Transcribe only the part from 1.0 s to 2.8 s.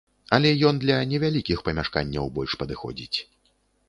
невялікіх памяшканняў больш